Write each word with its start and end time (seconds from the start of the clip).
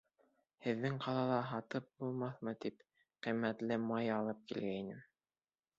Һеҙҙең 0.67 0.95
ҡалала 1.03 1.35
һатып 1.49 1.91
булмаҫмы 2.01 2.57
тип, 2.67 2.83
ҡиммәтле 3.27 3.79
май 3.87 4.13
алып 4.19 4.43
килгәйнем. 4.53 5.07